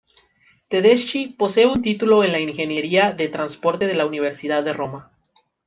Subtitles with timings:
[0.67, 5.11] Tedeschi posee un título en Ingeniería de Transporte de la Universidad de Roma.